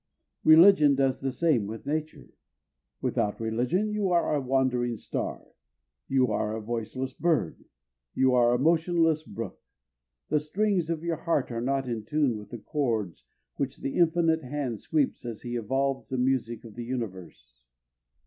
[0.43, 2.33] Religion does the same with nature.
[3.01, 5.49] Without religion you are a wandering star.
[6.07, 7.65] You are a voiceless bird.
[8.15, 9.61] You are a motionless brook.
[10.29, 13.25] The strings of your heart are not in tune with the chords
[13.57, 17.61] which the Infinite hand sweeps as he evolves the music of the universe.